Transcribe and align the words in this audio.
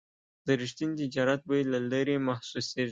د 0.45 0.47
رښتیني 0.61 0.95
تجارت 1.01 1.41
بوی 1.47 1.61
له 1.71 1.79
لرې 1.91 2.15
محسوسېږي. 2.27 2.79